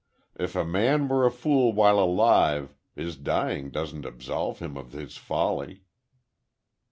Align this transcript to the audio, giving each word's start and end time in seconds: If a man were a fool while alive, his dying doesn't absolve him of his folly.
If 0.35 0.55
a 0.55 0.65
man 0.65 1.07
were 1.07 1.27
a 1.27 1.31
fool 1.31 1.73
while 1.73 1.99
alive, 1.99 2.73
his 2.95 3.15
dying 3.15 3.69
doesn't 3.69 4.03
absolve 4.03 4.57
him 4.57 4.75
of 4.75 4.93
his 4.93 5.15
folly. 5.15 5.83